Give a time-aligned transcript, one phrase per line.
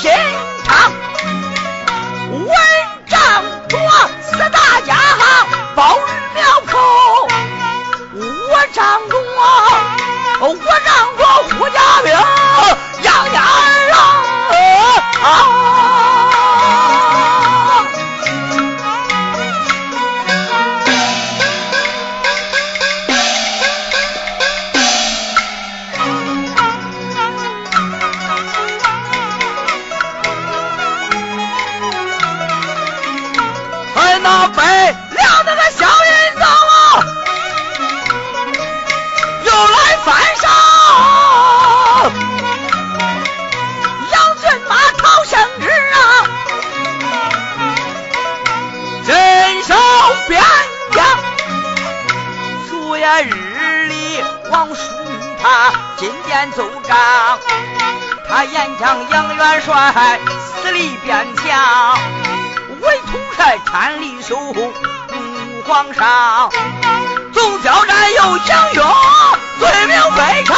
[0.00, 0.10] 金
[0.64, 0.92] 汤，
[2.30, 2.48] 文
[3.06, 3.78] 章多
[4.22, 4.96] 四大家
[5.76, 6.00] 包玉
[6.34, 6.78] 庙口。
[8.14, 9.42] 我张中啊，
[10.40, 10.44] 我
[10.84, 11.20] 张着
[11.54, 12.12] 胡家兵，
[13.02, 13.92] 杨家儿
[15.22, 15.24] 啊。
[56.38, 56.96] 连奏章，
[58.28, 60.20] 他严将杨元帅
[60.62, 61.98] 死里边墙，
[62.80, 64.72] 韦统帅千里守护
[65.66, 66.48] 皇上，
[67.32, 68.86] 总交战又英勇，
[69.58, 70.56] 罪名非常。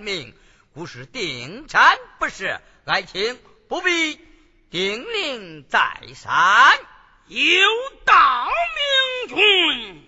[0.00, 0.34] 明，
[0.74, 2.60] 故是定斩不是。
[2.84, 3.38] 爱卿
[3.68, 4.18] 不必
[4.70, 6.78] 叮咛再三，
[7.26, 7.38] 有
[8.04, 8.48] 道
[9.28, 10.06] 明君。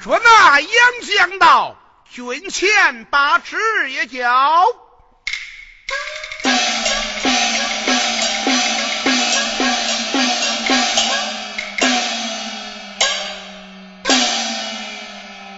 [0.00, 0.68] 说那杨
[1.02, 1.78] 将道，
[2.14, 3.56] 军前把旨
[3.90, 4.22] 也交。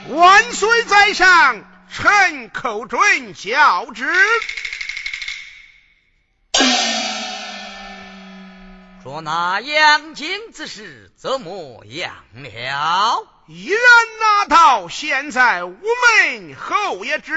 [0.08, 4.10] 万岁在上，臣寇准教旨。
[9.02, 13.35] 说那杨金之事怎么样了？
[13.48, 13.80] 依然
[14.18, 17.32] 拿到，现在午门后也知。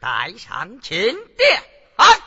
[0.00, 1.62] 带上钦殿，
[1.96, 2.20] 哎。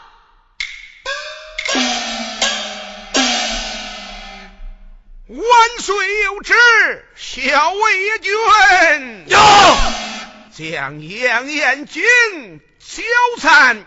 [5.28, 5.40] 万
[5.80, 6.54] 岁有旨，
[7.16, 8.34] 校尉军
[9.28, 9.38] 有
[10.56, 12.04] 将杨延军
[12.80, 13.04] 小
[13.40, 13.86] 参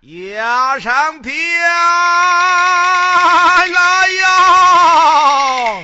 [0.00, 1.34] 押上殿
[3.72, 5.82] 来呀！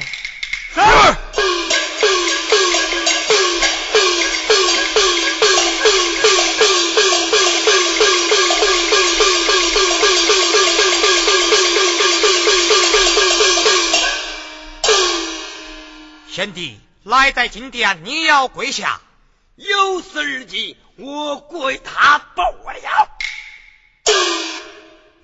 [0.74, 0.80] 是。
[16.40, 19.02] 贤弟来在金殿，你要跪下。
[19.56, 23.08] 有此日记，我跪他不了。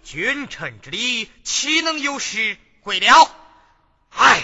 [0.04, 2.58] 君臣之礼，岂能有失？
[2.82, 3.34] 跪了。
[4.10, 4.42] 哎。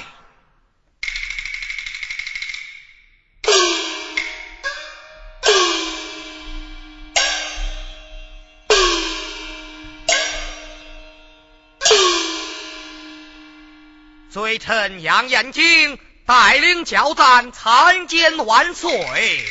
[14.30, 15.98] 罪臣杨延景。
[16.24, 19.44] 带领教赞参见万岁。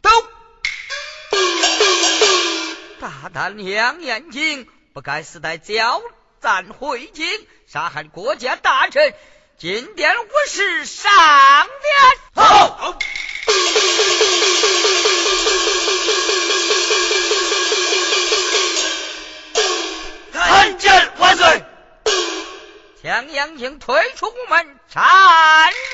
[0.00, 0.10] 都，
[3.00, 6.02] 大胆杨眼睛，不该死带教
[6.40, 7.26] 赞回京，
[7.66, 9.14] 杀害国家大臣。
[9.58, 12.44] 今殿无事上殿。
[12.46, 12.98] 好。
[20.32, 21.69] 参见万岁。
[23.02, 25.02] 将杨靖推出宫门，斩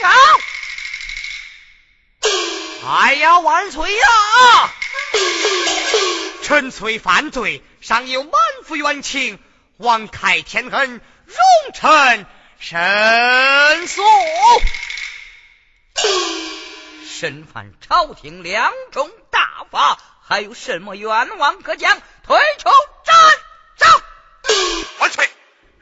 [0.00, 0.08] 首！
[2.88, 4.08] 哎呀，万岁呀！
[6.42, 8.32] 臣虽犯罪，尚有满
[8.64, 9.38] 腹冤情，
[9.76, 11.36] 王开天恩，容
[11.74, 12.26] 臣
[12.58, 14.02] 申诉。
[17.08, 22.02] 身犯朝廷两种大法，还有什么冤枉可讲？
[22.26, 22.68] 推出
[23.04, 23.14] 斩
[23.78, 23.86] 首！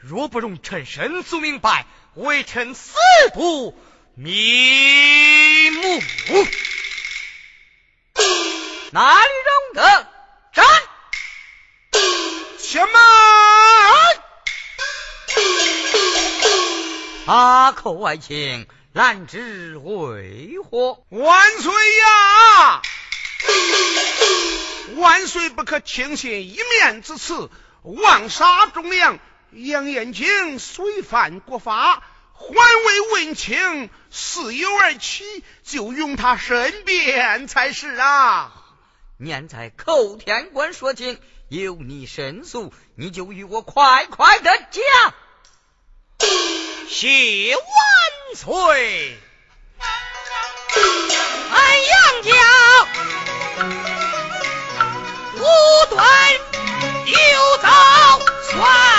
[0.07, 2.93] 若不容臣申诉明白，为臣死
[3.33, 3.75] 不
[4.13, 5.99] 瞑目。
[8.91, 9.29] 哪里
[9.73, 10.07] 容得？
[10.53, 10.63] 斩！
[12.59, 12.93] 且慢！
[17.25, 21.03] 阿寇外卿，兰之为何？
[21.09, 22.83] 万岁呀！
[24.97, 27.49] 万岁不可轻信一面之词，
[27.81, 29.17] 妄杀忠良。
[29.55, 35.23] 杨延景虽犯国法，还未问清事由而起，
[35.63, 38.51] 就用他申辩才是啊！
[39.17, 45.13] 念在寇天官说情，有你申诉，你就与我快快的讲。
[46.89, 47.63] 谢万
[48.35, 49.17] 岁！
[51.51, 52.31] 俺杨家
[55.35, 55.39] 无
[55.95, 56.33] 端
[57.05, 58.19] 有遭
[58.51, 58.94] 算。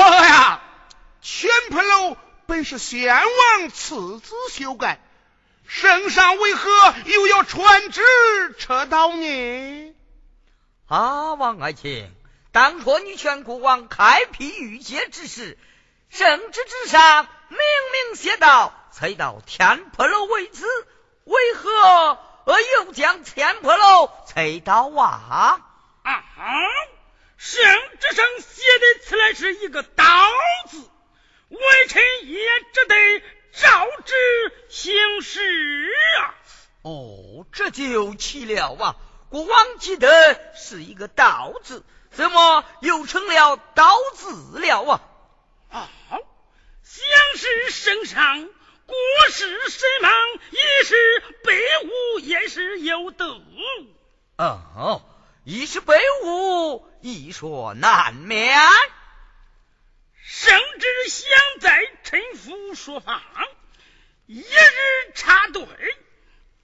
[0.00, 0.62] 哎，呀，
[1.20, 5.00] 千坡楼本是先王赐子修改，
[5.66, 6.70] 圣上为何
[7.06, 8.02] 又要传旨
[8.58, 9.94] 撤倒呢？
[10.86, 12.10] 啊，王爱卿。
[12.50, 15.58] 当初你劝国王开辟御街之时，
[16.08, 20.64] 圣旨之上明明写道：“才到天坡楼为止，
[21.24, 22.18] 为何
[22.84, 25.60] 又将天坡楼拆倒啊？”
[26.02, 26.54] 啊哈！
[27.36, 27.62] 圣
[28.00, 30.04] 旨上写的此来是一个“刀”
[30.70, 30.78] 字，
[31.50, 32.40] 微臣也
[32.72, 34.14] 只得照之
[34.70, 36.34] 行事啊。
[36.82, 38.96] 哦，这就奇了啊！
[39.30, 45.00] 国王记得是一个道字，怎么又成了刀字了啊？
[45.70, 45.88] 啊，
[46.82, 47.06] 乡
[47.36, 48.48] 试圣上，
[48.86, 48.96] 国
[49.30, 50.12] 事神忙，
[50.50, 53.38] 一时被误，也是有德。
[54.38, 55.02] 哦，
[55.44, 55.94] 一时被
[56.24, 58.58] 误，一说难免。
[60.24, 63.22] 圣旨想在臣服说法，
[64.26, 65.66] 一日插队，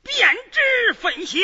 [0.02, 1.38] 便知分晓。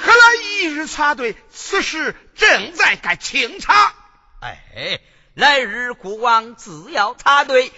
[0.00, 1.36] 何来一日插队？
[1.52, 3.94] 此时正在该清查。
[4.40, 5.00] 哎，
[5.34, 7.72] 来日国王自要插队，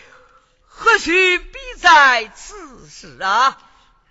[0.67, 3.59] 何须必在此时啊？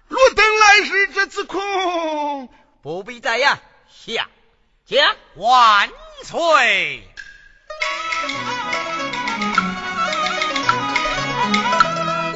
[0.08, 2.50] 若等来日这自空，
[2.82, 3.60] 不必在呀。
[4.05, 4.27] 下
[4.86, 5.90] 将万
[6.24, 7.08] 岁。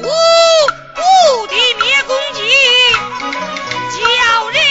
[0.02, 0.06] 吾
[0.94, 2.42] 故地灭公鸡，
[3.98, 4.62] 叫人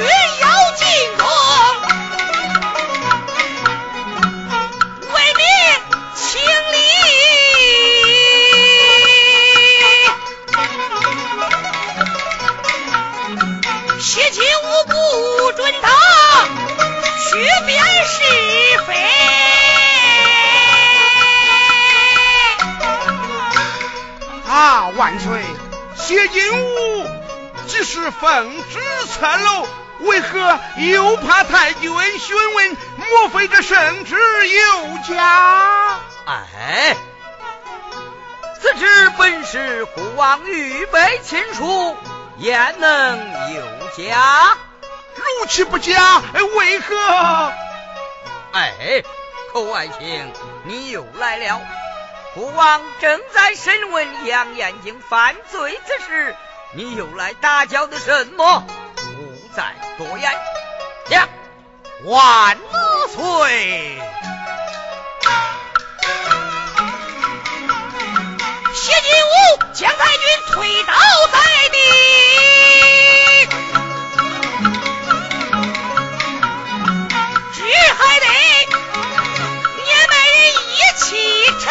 [0.00, 0.31] 太
[28.02, 29.68] 是奉旨参楼，
[30.00, 32.76] 为何又怕太君询问？
[32.96, 34.16] 莫非这圣旨
[34.48, 36.00] 有假？
[36.26, 36.96] 哎，
[38.60, 41.96] 此旨本是国王预备亲书，
[42.38, 43.62] 焉能有
[43.96, 44.56] 假？
[45.14, 46.20] 如其不假，
[46.56, 47.52] 为何？
[48.52, 49.04] 哎，
[49.52, 50.32] 寇爱卿，
[50.64, 51.60] 你又来了。
[52.34, 56.34] 国王正在审问杨延景犯罪之事，
[56.74, 58.66] 你又来打搅的什么？
[58.96, 60.32] 勿再多言。
[61.10, 61.28] 呀，
[62.04, 62.56] 万
[63.10, 64.00] 岁！
[68.74, 69.34] 谢金吾
[69.74, 70.94] 将太君推倒
[71.30, 71.76] 在地，
[77.52, 77.62] 只
[77.98, 78.26] 还得
[79.76, 80.34] 年迈人
[80.72, 81.04] 一起
[81.60, 81.64] 成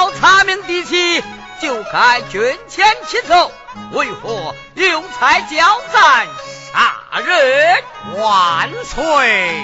[0.00, 1.22] 要查明底细，
[1.60, 3.52] 就该军前起奏，
[3.92, 6.26] 为何又才交战
[6.72, 7.84] 杀人？
[8.16, 9.62] 万岁！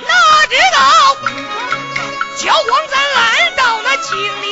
[0.00, 1.16] 哪知道
[2.38, 4.48] 焦光咱来到那京里，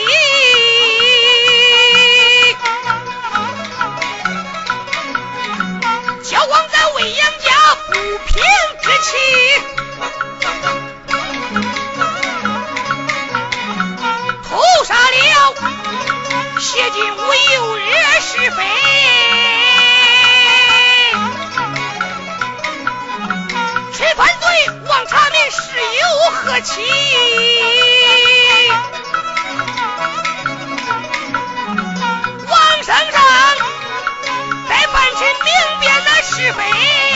[6.25, 8.45] 焦光咱为杨家不平
[8.83, 9.17] 之气，
[16.73, 17.19] 谢金吾
[17.55, 17.85] 有惹
[18.23, 18.65] 是非。
[23.93, 24.49] 陈犯罪，
[24.89, 26.81] 王查明是有何期？
[32.49, 33.23] 王圣上，
[34.67, 37.12] 再办陈明辨那是非。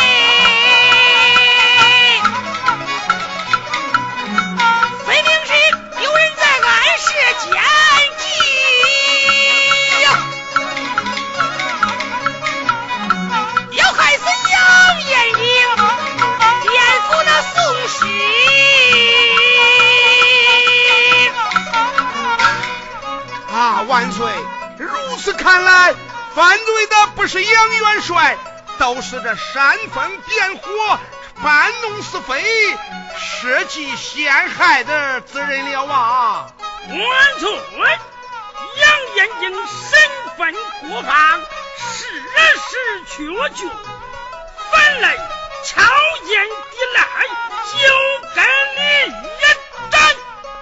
[25.26, 25.92] 此看来，
[26.36, 28.38] 犯罪的不是杨元帅，
[28.78, 31.00] 都是这煽风点火、
[31.42, 32.44] 搬弄是非、
[33.18, 36.52] 设计陷害的之人了啊！
[36.88, 37.50] 万岁！
[38.76, 39.98] 杨延英身
[40.38, 42.22] 份过放，事
[42.54, 43.68] 实确据，
[44.70, 45.16] 反来
[45.64, 45.82] 巧
[46.28, 47.02] 言抵赖，
[47.72, 47.76] 就
[48.32, 48.44] 跟
[48.76, 50.16] 你一战。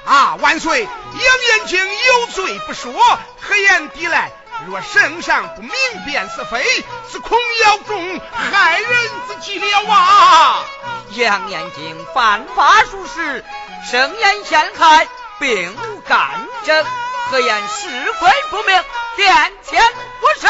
[0.06, 0.36] 啊！
[0.40, 0.84] 万岁！
[0.84, 2.94] 杨延景有罪不说，
[3.42, 4.32] 何言抵赖？
[4.66, 5.70] 若圣上不明
[6.06, 6.64] 辨是非，
[7.10, 8.90] 是恐要中害人
[9.28, 10.64] 之计了啊！
[11.10, 13.44] 杨延景犯法属实，
[13.90, 15.06] 声言陷害，
[15.38, 16.84] 并无干政，
[17.30, 18.82] 何言是非不明？
[19.16, 19.82] 殿前
[20.20, 20.46] 不是，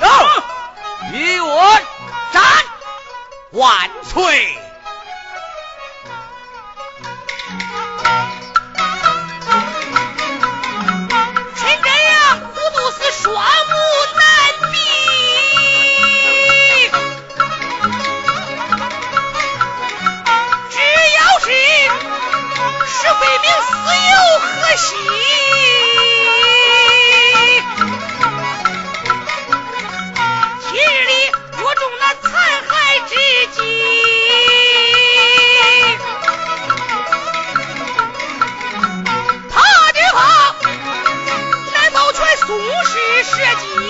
[0.00, 1.80] 有与我
[2.32, 2.42] 斩，
[3.52, 4.67] 万岁。
[24.68, 24.94] 可惜
[30.60, 31.12] 昔日里
[31.56, 32.28] 我中了残
[32.68, 33.14] 害之
[33.46, 33.56] 计。
[39.48, 39.56] 他
[39.92, 40.18] 只怕
[41.72, 42.46] 难保全苏
[42.84, 43.87] 氏设计。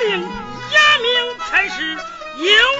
[0.00, 1.96] 令押命才是
[2.36, 2.77] 赢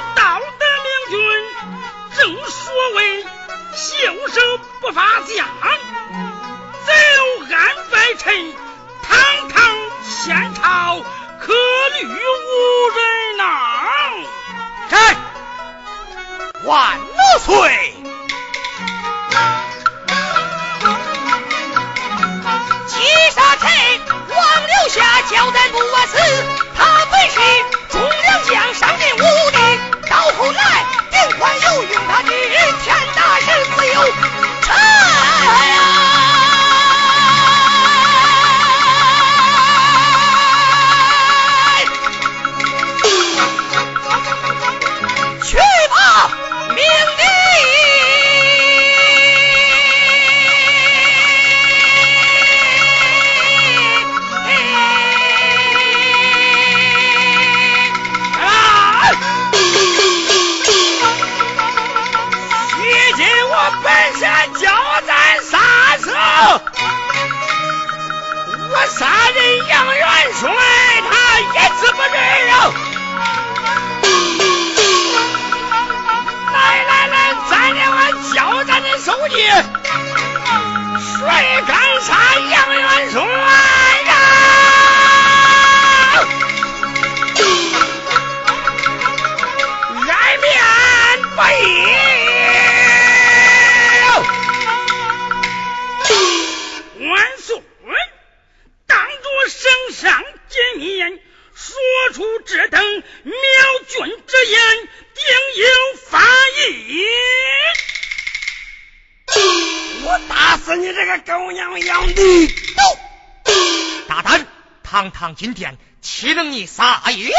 [115.36, 117.32] 金殿岂能你撒野？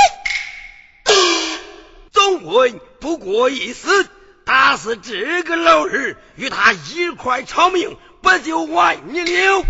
[2.12, 4.10] 总会不过一死，
[4.46, 9.64] 打死这个老儿，与他一块偿命，不就完你了？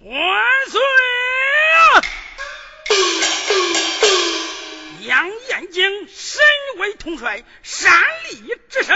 [0.00, 0.80] 万岁
[1.80, 2.02] 啊！
[5.02, 6.42] 杨延景身
[6.78, 7.92] 为统帅，擅
[8.30, 8.36] 离
[8.70, 8.94] 职守，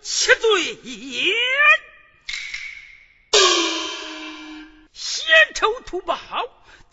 [0.00, 1.32] 其罪也。
[4.92, 6.18] 血仇图报。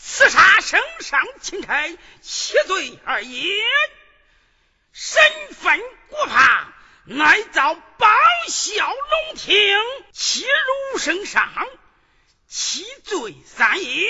[0.04, 3.62] 刺杀圣上钦差，其罪而已；
[4.92, 5.22] 身
[5.54, 6.74] 份过怕，
[7.06, 8.08] 乃遭报
[8.48, 9.78] 效龙庭，
[10.12, 10.44] 欺
[10.92, 11.52] 辱圣上，
[12.48, 14.10] 其罪三也。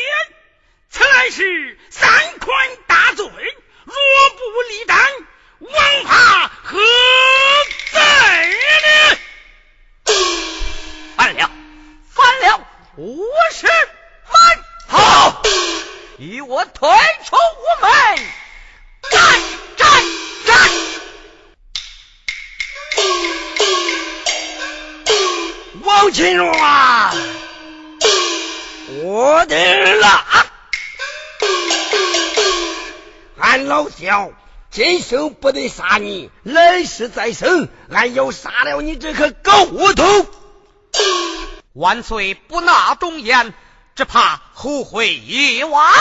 [0.90, 4.98] 此乃是三宽大罪，若不立斩，
[5.60, 6.80] 王法何
[7.92, 9.20] 在呢？
[11.18, 11.52] 反了，
[12.10, 12.68] 反了！
[12.96, 14.01] 我是满好。
[16.22, 16.88] 与我退
[17.26, 17.92] 出屋门，
[19.10, 19.42] 战
[19.76, 20.04] 战
[20.46, 20.70] 战！
[25.84, 27.12] 王金荣啊，
[29.02, 30.26] 我的了！
[33.40, 34.32] 俺老小
[34.70, 40.28] 今生不得杀你，来世再生，俺要杀了你这颗狗骨头！
[41.74, 43.56] 万岁不纳忠言。
[43.96, 45.94] 只怕后悔已晚。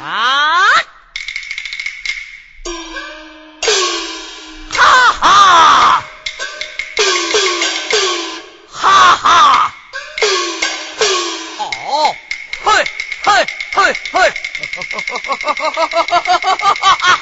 [0.00, 0.68] 啊！
[4.70, 6.04] 哈哈！
[8.70, 9.74] 哈哈！
[11.58, 12.14] 好，
[12.64, 12.84] 嘿，
[13.24, 14.30] 嘿，嘿，嘿！
[14.58, 17.16] 哈哈哈哈哈哈哈哈哈哈哈哈哈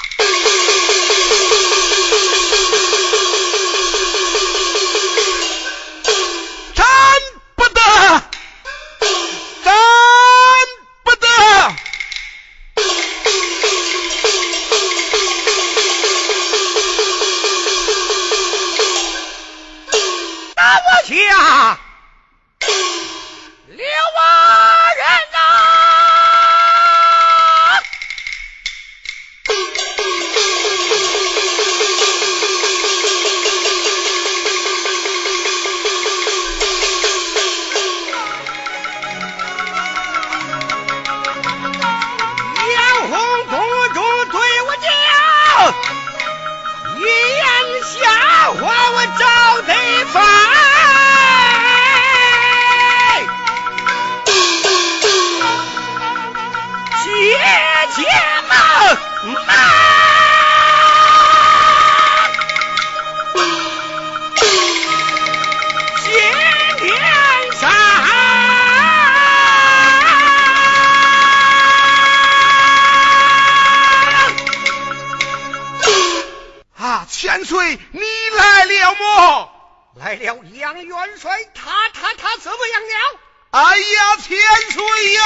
[77.92, 78.02] 你
[78.36, 79.50] 来了我
[79.96, 83.20] 来了杨元帅他他他怎么样了？
[83.52, 84.38] 哎呀千
[84.72, 85.22] 岁呀！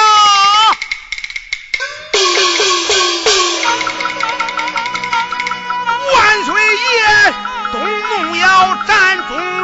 [6.13, 7.33] 万岁爷
[7.71, 8.45] 东路要
[8.85, 9.58] 战中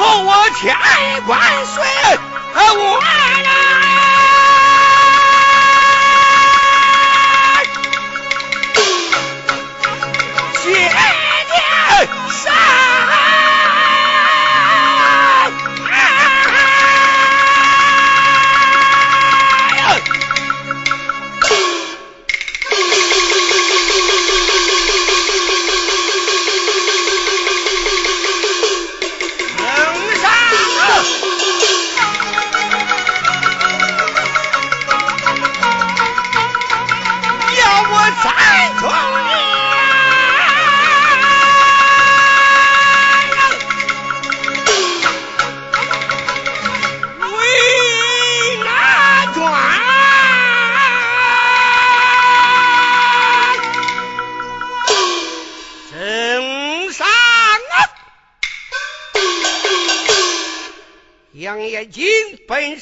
[0.00, 0.74] 靠我天
[1.26, 1.84] 关水，
[2.54, 3.00] 我
[3.42, 4.19] 人。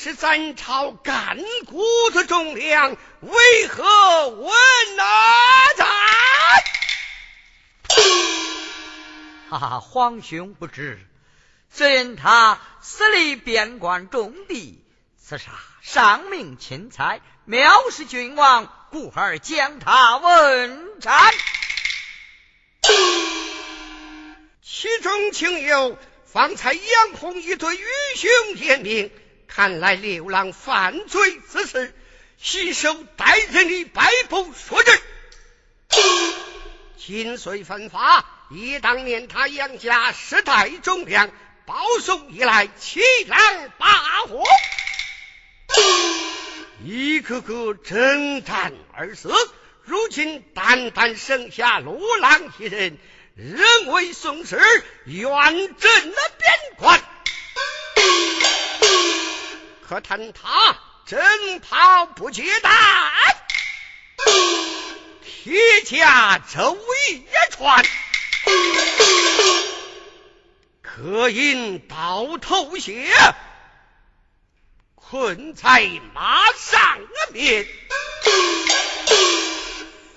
[0.09, 4.51] 是咱朝干谷的重量，为何问
[4.97, 5.05] 哪
[5.77, 5.85] 在？
[9.51, 10.99] 哈哈，皇兄不知，
[11.69, 14.83] 虽然他私立边关重地，
[15.23, 15.51] 刺杀
[15.83, 21.35] 上命钦差，藐视君王，故而将他问斩。
[24.63, 27.85] 其中情由方才杨洪一对愚
[28.17, 29.13] 兄言明。
[29.49, 31.95] 看来刘郎犯罪之事，
[32.39, 35.01] 悉受待人的白布所致。
[36.97, 41.31] 今岁分发，以当年他杨家世代忠良，
[41.65, 43.87] 保送以来，欺狼霸
[44.29, 44.45] 火，
[46.85, 49.33] 一个个征战而死。
[49.85, 52.99] 如今单单剩下罗郎一人，
[53.35, 54.61] 人为宋氏
[55.07, 55.31] 远
[55.79, 57.03] 镇了边关。
[59.89, 62.71] 可叹他征讨不接单，
[65.23, 67.83] 铁甲周围一传，
[70.83, 73.17] 各引到头血，
[74.95, 76.99] 困在马上
[77.33, 77.67] 面，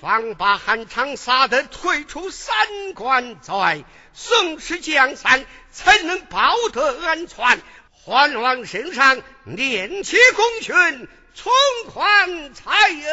[0.02, 7.62] 方把韩昌杀得退出三关寨，宋氏江山才能保得安全。
[8.04, 11.52] 还望圣上念起功勋，从
[11.86, 13.08] 宽才有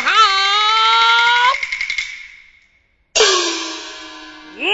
[0.00, 0.10] 好。
[4.56, 4.66] 万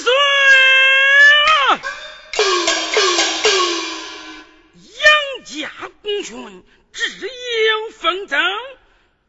[0.00, 0.12] 岁
[1.68, 1.80] 啊！
[4.76, 6.64] 杨家功勋，
[6.94, 8.40] 只应封赠，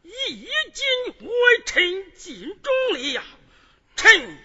[0.04, 1.34] 已经为
[1.66, 3.22] 臣尽忠了。
[3.98, 4.40] 臣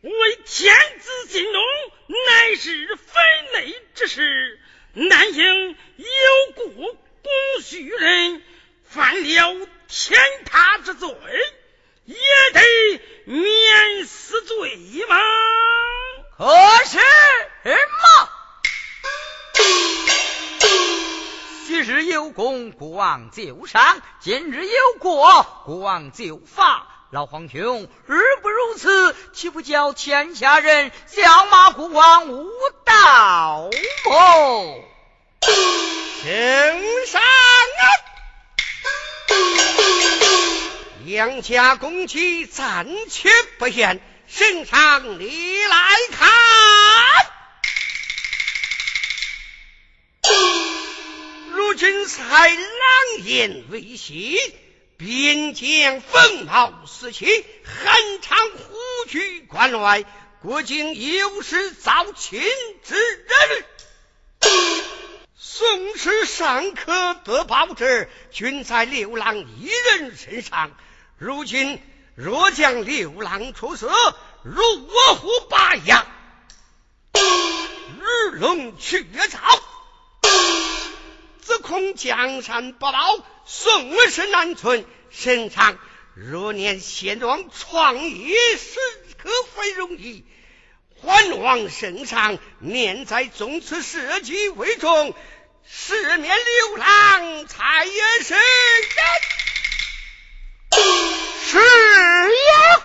[0.00, 1.62] 为天子尽忠，
[2.08, 4.60] 乃是分内之事，
[4.92, 5.76] 难应有
[6.54, 8.42] 故公许人，
[8.84, 11.08] 犯了天塌之罪。
[12.04, 12.16] 也
[12.54, 12.60] 得
[13.26, 14.76] 免死罪
[15.08, 15.16] 吗？
[16.38, 16.46] 可
[16.86, 16.96] 是
[17.66, 18.30] 嘛，
[21.66, 26.97] 昔日有功，国王就赏；今日有过，国王就罚。
[27.10, 32.46] 老皇兄，日不如此，岂不叫天下人笑骂国王无
[32.84, 33.70] 道
[34.04, 34.84] 么？
[36.22, 37.82] 圣上啊！
[41.06, 46.28] 杨家公妻暂且不言，圣上你来看。
[51.52, 52.58] 如今才狼
[53.24, 54.38] 烟未息，
[54.98, 57.24] 边疆风貌四起，
[57.62, 58.74] 汉昌虎
[59.08, 60.04] 踞关外，
[60.42, 62.42] 国境有失遭秦
[62.82, 63.64] 之人。
[65.36, 70.72] 宋氏尚可得报之，均在刘郎一人身上。
[71.16, 71.80] 如今
[72.16, 73.88] 若将刘郎处死，
[74.42, 76.06] 如卧虎拔牙，
[77.12, 79.60] 日龙去草，
[81.48, 84.84] 自恐江山不保，宋氏难存。
[85.08, 85.78] 圣上
[86.14, 88.78] 若念现状创业，时
[89.16, 90.26] 可非容易。
[91.00, 95.14] 还望圣上念在宗祠社稷为重，
[95.66, 98.42] 赦免刘郎才也是人。
[101.46, 102.77] 是呀，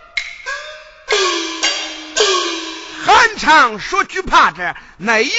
[3.43, 5.29] 常说惧怕者，乃杨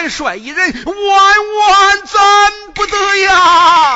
[0.00, 3.87] 元帅一人万万赞不得呀！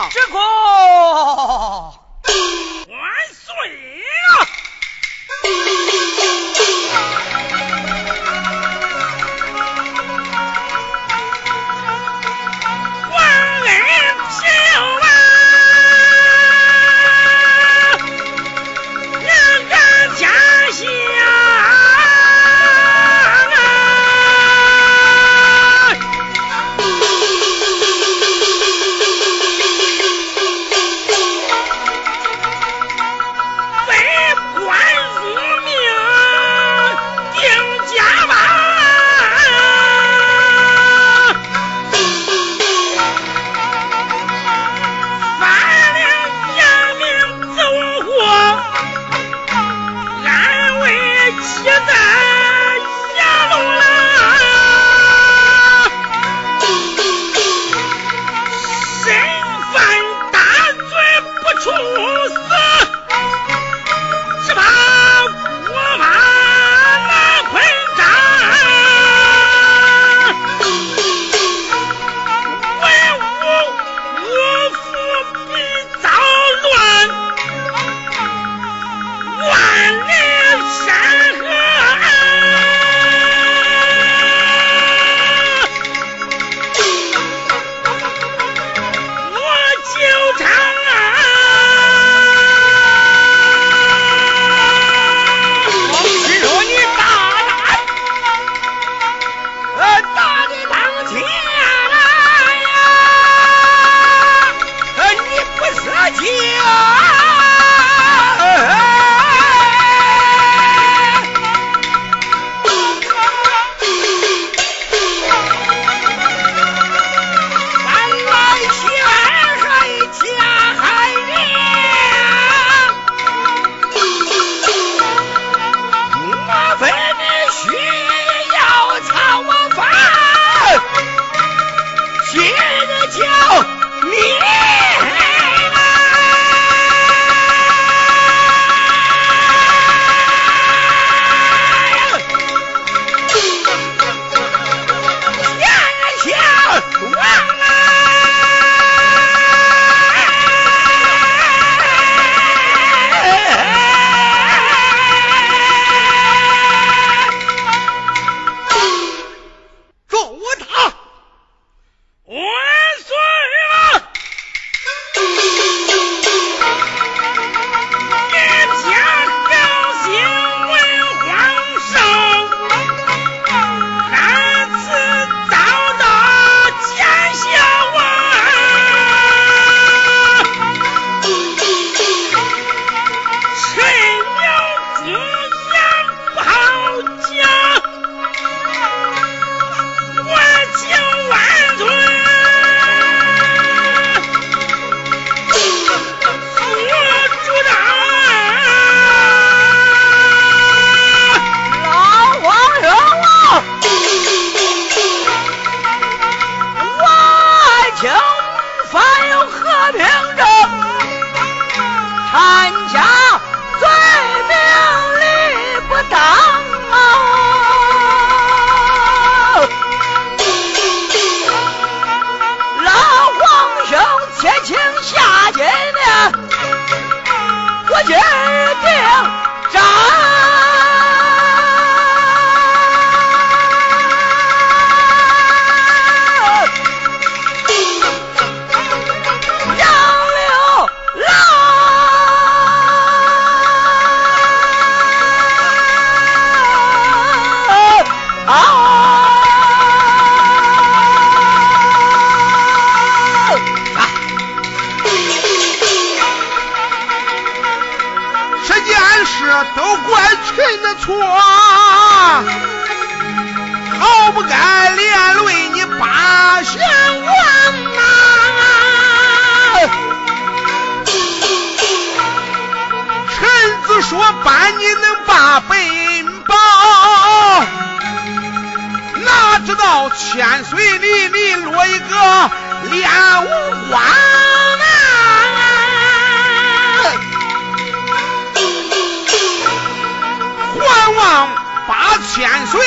[291.10, 291.48] 望
[291.86, 292.80] 八千岁，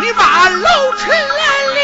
[0.00, 1.44] 你把老臣来
[1.74, 1.80] 了。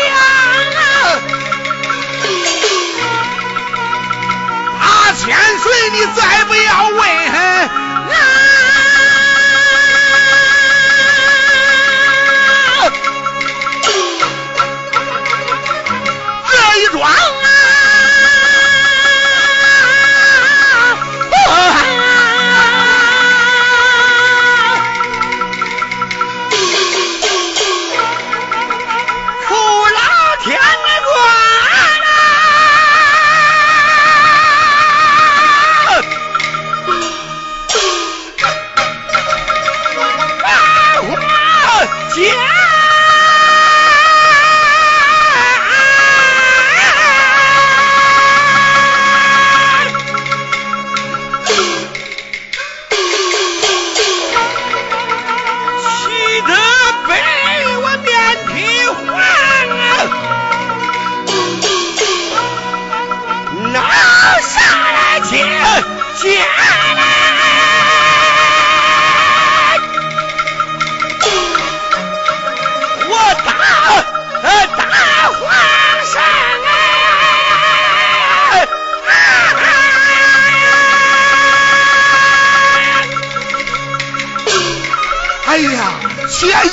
[4.80, 7.08] 八千岁，你再不要问。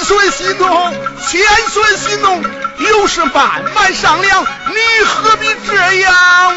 [0.06, 0.66] 水西怒，
[1.26, 1.42] 千
[1.72, 2.44] 水西怒，
[2.78, 4.46] 有事慢慢商量。
[4.68, 6.56] 你何必这样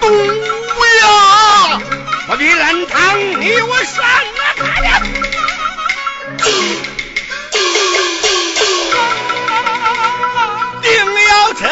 [0.00, 0.06] 毒
[1.02, 1.80] 呀？
[2.28, 4.02] 我的人堂你，我上
[4.38, 5.02] 哪看呀？
[10.80, 10.90] 定
[11.28, 11.68] 要成。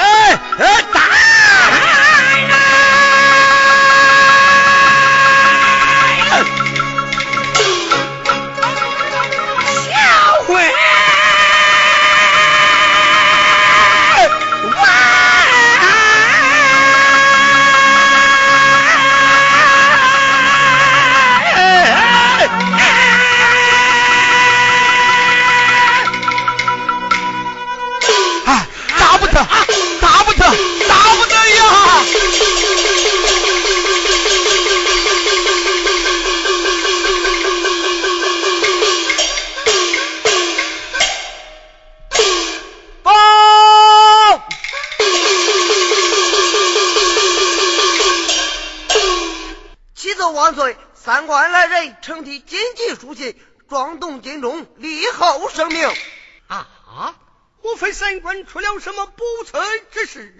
[58.45, 60.35] 出了什么不测之事？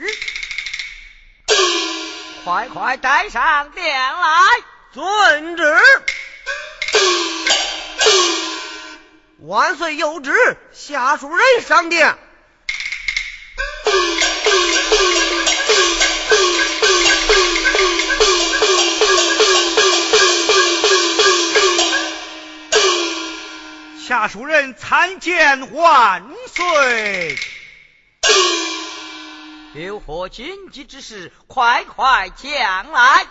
[2.45, 4.49] 快快带上殿来，
[4.93, 5.77] 遵旨。
[9.41, 10.33] 万岁有旨，
[10.73, 12.17] 下属人上殿。
[24.21, 27.39] 下属人参见万岁。
[29.75, 31.33] 有何紧急之事？
[31.47, 33.27] 快快讲来！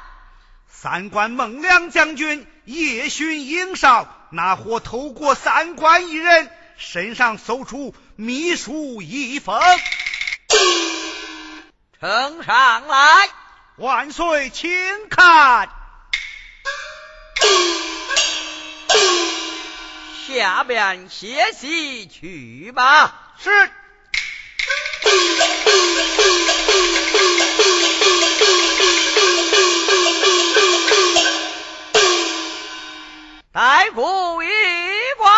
[0.65, 9.59] 三关孟良将军夜巡营哨，那伙透过三关一人身上搜出秘书一封，
[11.99, 13.27] 呈上来。
[13.75, 14.69] 万岁，请
[15.09, 15.69] 看。
[20.27, 23.13] 下边歇息去吧。
[23.41, 23.49] 是。
[33.53, 34.47] 待故一
[35.17, 35.33] 观。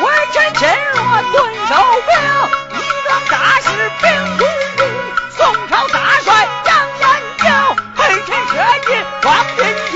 [0.00, 1.36] 微臣今若顿
[1.68, 1.72] 受
[2.02, 2.10] 兵，
[2.76, 3.66] 一桩大事
[4.02, 4.06] 禀
[8.88, 8.96] 臣
[9.56, 9.87] 设计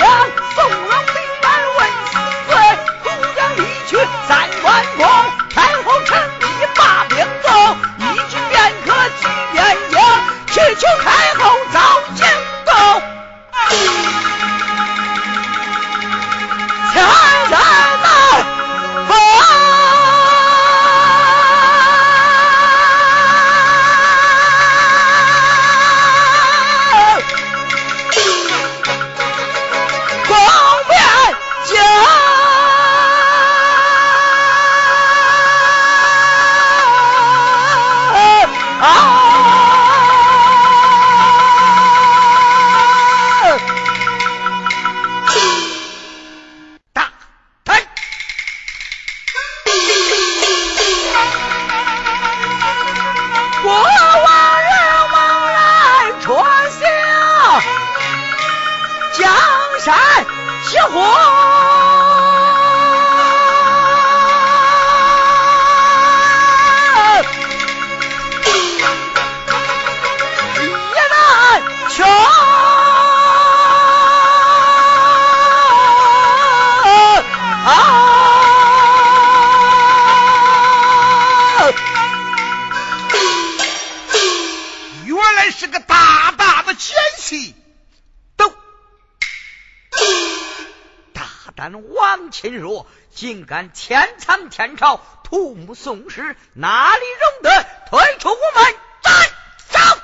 [93.75, 99.13] 竟敢天藏天朝，土木宋氏，哪里容得退出我们战
[99.71, 99.99] 场？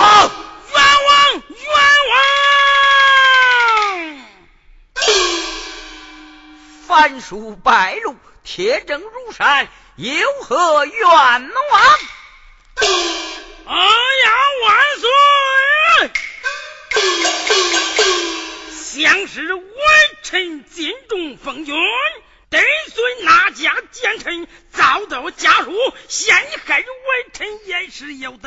[0.00, 0.30] 啊！
[0.72, 1.66] 冤枉冤
[2.12, 2.16] 枉！
[6.86, 10.12] 凡书败露，铁证如山，有
[10.42, 11.50] 何冤枉？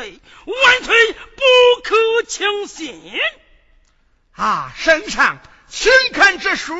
[0.09, 3.19] 罪，万岁不可轻信。
[4.35, 6.75] 啊，圣上，请看这书，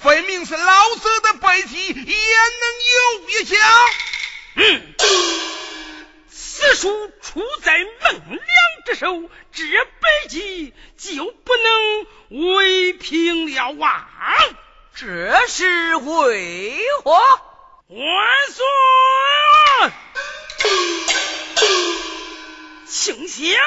[0.00, 3.56] 分明是老子的背题，也能有一假。
[4.54, 4.94] 嗯，
[6.28, 8.40] 此书出在孟良
[8.86, 9.22] 之手，
[9.52, 14.36] 这北极就不能为平了啊！
[14.94, 17.12] 这是为何？
[17.88, 17.98] 万
[18.50, 18.64] 岁！
[22.94, 23.58] 请想，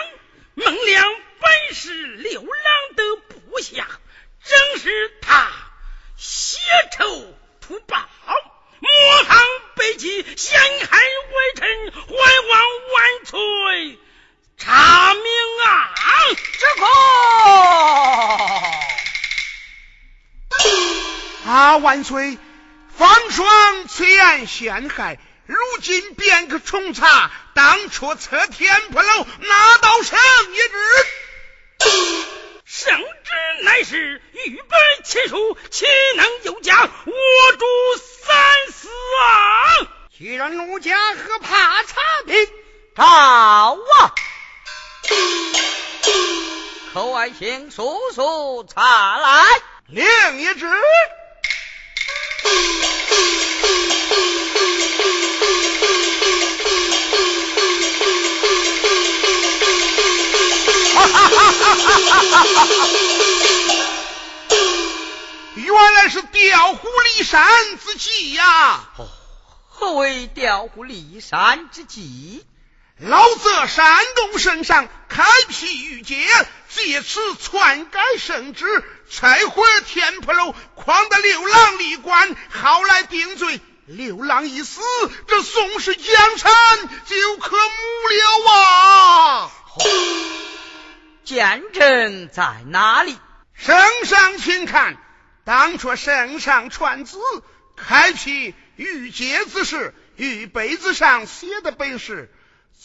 [0.54, 1.04] 孟良
[1.40, 2.48] 本是刘郎
[2.96, 3.88] 的部下，
[4.44, 5.52] 正是他
[6.16, 6.60] 血
[6.96, 8.08] 仇图报，
[8.78, 9.44] 莫抗
[9.78, 12.62] 北极陷害微臣，还望
[12.94, 14.00] 万岁
[14.60, 15.24] 查明
[15.66, 15.92] 啊！
[16.60, 16.66] 这
[21.46, 22.38] 个啊，万岁！
[22.96, 25.18] 方双虽然陷害，
[25.48, 30.18] 如今便可重查当初测天坡楼那道圣
[30.54, 31.06] 一旨。
[32.66, 35.86] 圣旨乃是预备亲书，岂
[36.16, 36.82] 能有假？
[36.82, 37.66] 我主
[37.98, 39.88] 三思啊！
[40.18, 42.36] 既然奴家何怕查明？
[42.96, 43.78] 找啊！
[46.94, 49.46] 寇爱卿速速查来。
[49.88, 50.66] 另一旨。
[65.56, 66.88] 原来是调虎
[67.18, 67.48] 离山
[67.80, 68.90] 之计呀！
[68.98, 69.08] 哦，
[69.70, 72.46] 何为调虎离山之计？
[73.00, 76.26] 老则山东圣上开辟御界，
[76.70, 78.66] 借此篡改圣旨，
[79.10, 83.60] 拆毁天婆楼，诓得六郎立官，好来定罪。
[83.86, 84.82] 六郎一死，
[85.28, 86.52] 这宋氏江山
[87.06, 89.52] 就可没了啊！
[91.26, 93.20] 见证在哪里？
[93.56, 94.98] 圣上请看，
[95.44, 97.18] 当初圣上传旨
[97.76, 102.32] 开辟御界之时，御碑子上写的本是。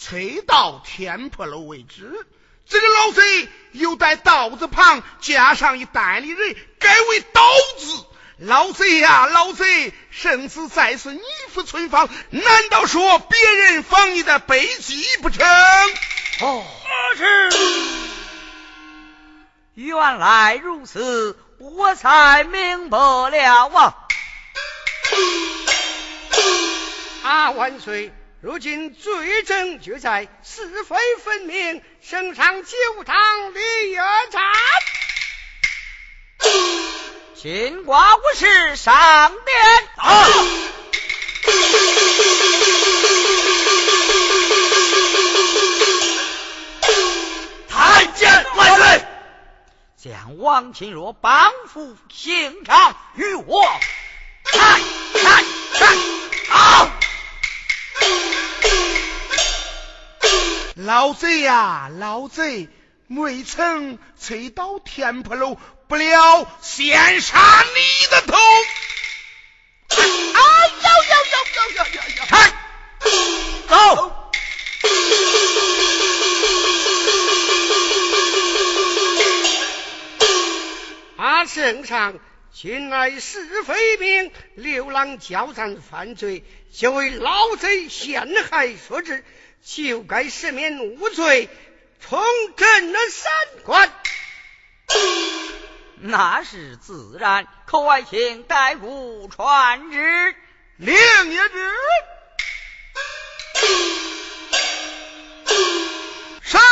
[0.01, 2.27] 催到天破楼为止，
[2.67, 7.43] 这个老贼又在刀子旁加上一代理人，改为刀
[7.79, 8.07] 字。
[8.39, 9.93] 老贼呀，老贼！
[10.11, 11.21] 生死在此你
[11.51, 15.47] 负存放，难道说别人防你的背脊不成？
[16.41, 16.65] 哦，
[17.19, 17.51] 是。
[19.75, 23.95] 原来如此，我才明白了啊！
[27.23, 28.11] 啊，万岁！
[28.43, 33.15] 如今罪证俱在，是非分明，升上九堂
[33.53, 34.43] 立约战。
[37.37, 39.89] 秦寡无事上殿。
[39.97, 40.27] 啊！
[47.69, 49.05] 参见万岁。
[49.99, 53.63] 将王钦若绑赴刑场，与我
[54.45, 54.81] 看
[55.13, 55.99] 看看。
[56.49, 56.91] 啊！
[60.77, 62.69] 老贼呀，老贼，
[63.09, 65.57] 未曾催到天婆楼。
[65.89, 68.37] 不料，先杀你的头！
[69.97, 70.39] 啊！
[70.83, 72.27] 要要要要要要要！
[72.27, 72.33] 看，
[73.69, 73.73] 走！
[81.17, 82.15] 啊，圣上，
[82.63, 89.25] 近来是非命，流浪交战犯罪，就为老贼陷害所致，
[89.65, 91.49] 就该赦免无罪，
[92.01, 92.23] 重
[92.59, 93.33] 振了三
[93.65, 93.91] 观。
[96.01, 100.35] 那是自然，可外请代父传旨，
[100.77, 100.95] 令
[101.31, 101.73] 也旨。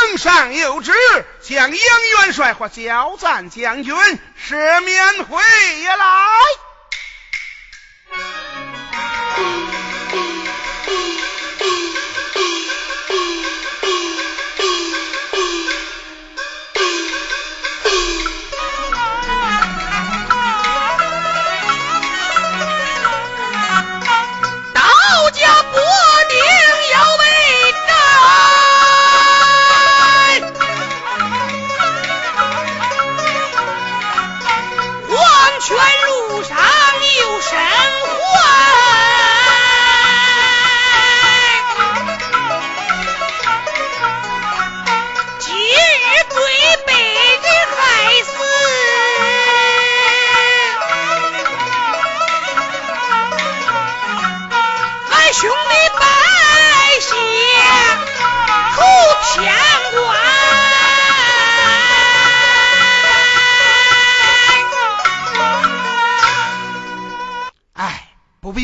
[0.09, 0.91] 圣上有旨，
[1.39, 6.25] 将杨元帅和焦赞将军赦免回来。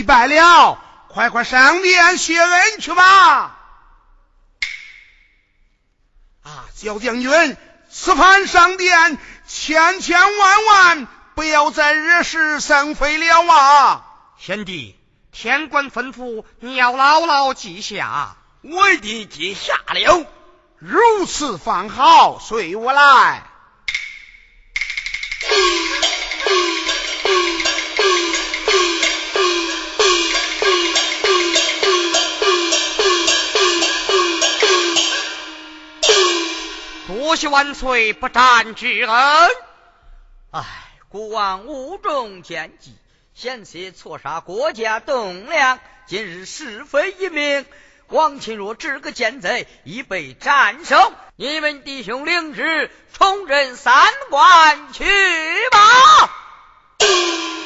[0.06, 0.80] 败了，
[1.10, 3.58] 快快上殿谢恩去吧！
[6.44, 7.58] 啊，焦将军，
[7.92, 14.06] 此番上殿，千千万万不要再惹是生非了啊！
[14.38, 14.98] 贤弟，
[15.32, 18.36] 天官吩咐，你要牢牢记下。
[18.62, 20.26] 我一定记下了。
[20.80, 23.44] 如此方好，随我来。
[37.36, 39.50] 谢惜万岁不战之恩。
[40.52, 40.64] 哎
[41.10, 42.96] 孤王无中奸计
[43.34, 47.66] 险些错杀国家栋梁今日是非一明
[48.08, 53.94] 王钦若这个奸贼已被斩首你们弟兄领旨重振三
[54.30, 55.04] 关去
[55.72, 56.32] 吧。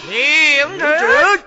[0.09, 1.43] 明日